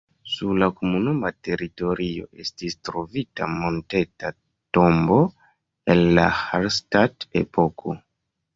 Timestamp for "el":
5.97-6.03